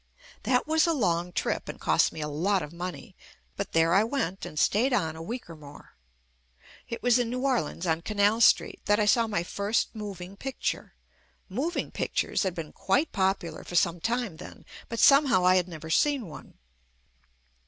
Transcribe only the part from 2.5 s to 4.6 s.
of money, but there I went and